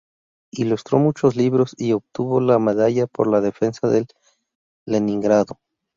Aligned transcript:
Ilustró 0.49 0.97
muchos 0.97 1.35
libros 1.35 1.75
y 1.77 1.91
obtuvo 1.91 2.41
la 2.41 2.57
Medalla 2.57 3.05
por 3.05 3.27
la 3.29 3.39
Defensa 3.39 3.87
de 3.87 4.07
Leningrado. 4.87 5.59